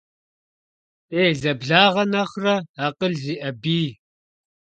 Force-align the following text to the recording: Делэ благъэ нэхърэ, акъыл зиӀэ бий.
Делэ 1.09 1.51
благъэ 1.59 2.03
нэхърэ, 2.11 2.55
акъыл 2.85 3.13
зиӀэ 3.23 3.49
бий. 3.61 3.87